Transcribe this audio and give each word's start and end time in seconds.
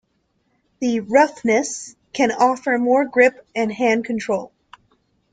The 0.79 1.01
roughness 1.01 1.95
can 2.11 2.31
offer 2.31 2.79
more 2.79 3.05
grip 3.05 3.45
and 3.55 3.71
hand 3.71 4.03
control. 4.03 4.51